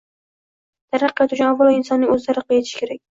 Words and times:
Taraqqiyot 0.95 1.35
uchun, 1.37 1.47
avvalo, 1.49 1.73
insonning 1.81 2.15
o‘zi 2.15 2.25
taraqqiy 2.31 2.61
etishi 2.63 2.81
kerak 2.81 3.01